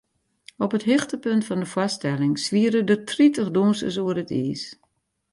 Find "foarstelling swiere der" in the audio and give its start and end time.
1.73-2.99